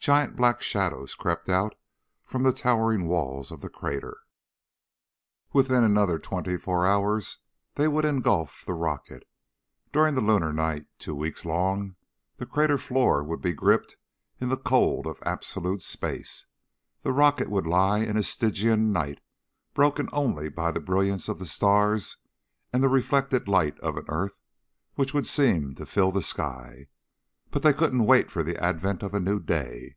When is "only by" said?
20.10-20.70